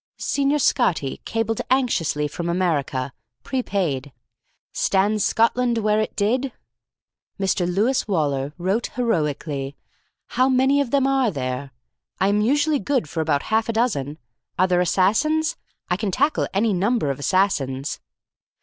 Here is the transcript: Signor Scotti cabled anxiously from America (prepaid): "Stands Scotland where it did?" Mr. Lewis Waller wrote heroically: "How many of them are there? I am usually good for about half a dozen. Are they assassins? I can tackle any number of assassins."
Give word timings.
Signor 0.17 0.57
Scotti 0.57 1.21
cabled 1.25 1.61
anxiously 1.69 2.27
from 2.27 2.49
America 2.49 3.13
(prepaid): 3.43 4.11
"Stands 4.73 5.23
Scotland 5.23 5.77
where 5.77 5.99
it 5.99 6.15
did?" 6.15 6.51
Mr. 7.39 7.71
Lewis 7.71 8.07
Waller 8.07 8.51
wrote 8.57 8.87
heroically: 8.95 9.77
"How 10.29 10.49
many 10.49 10.81
of 10.81 10.89
them 10.89 11.05
are 11.05 11.29
there? 11.29 11.69
I 12.19 12.29
am 12.29 12.41
usually 12.41 12.79
good 12.79 13.07
for 13.07 13.21
about 13.21 13.43
half 13.53 13.69
a 13.69 13.73
dozen. 13.73 14.17
Are 14.57 14.65
they 14.67 14.79
assassins? 14.79 15.55
I 15.87 15.97
can 15.97 16.09
tackle 16.09 16.47
any 16.51 16.73
number 16.73 17.11
of 17.11 17.19
assassins." 17.19 17.99